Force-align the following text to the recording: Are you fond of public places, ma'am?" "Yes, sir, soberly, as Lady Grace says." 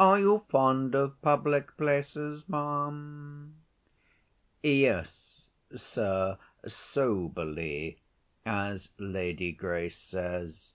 Are 0.00 0.18
you 0.18 0.44
fond 0.48 0.96
of 0.96 1.22
public 1.22 1.76
places, 1.76 2.48
ma'am?" 2.48 3.54
"Yes, 4.60 5.50
sir, 5.72 6.36
soberly, 6.66 8.00
as 8.44 8.90
Lady 8.98 9.52
Grace 9.52 9.96
says." 9.96 10.72